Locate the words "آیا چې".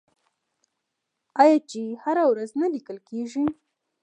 1.41-1.81